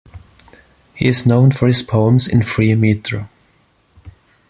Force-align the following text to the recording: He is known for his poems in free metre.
He 0.95 1.05
is 1.07 1.27
known 1.27 1.51
for 1.51 1.67
his 1.67 1.83
poems 1.83 2.27
in 2.27 2.41
free 2.41 2.73
metre. 2.73 3.29